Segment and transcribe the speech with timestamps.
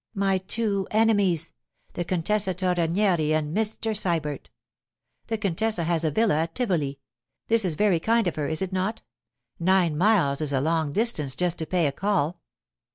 [0.15, 1.53] 'My two enemies!
[1.93, 3.95] The Contessa Torrenieri and Mr.
[3.95, 4.49] Sybert.
[5.27, 6.99] The contessa has a villa at Tivoli.
[7.49, 9.03] This is very kind of her, is it not?
[9.59, 12.41] Nine miles is a long distance just to pay a call.